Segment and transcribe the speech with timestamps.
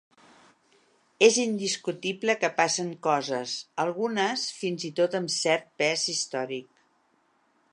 [1.25, 3.53] És indiscutible que passen coses,
[3.85, 6.73] algunes fins i tot amb cert pes històric.